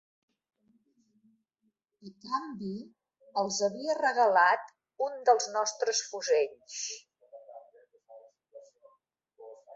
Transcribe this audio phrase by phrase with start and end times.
[2.09, 2.71] A canvi,
[3.41, 4.73] els havia regalat
[5.09, 6.81] un dels nostres fusells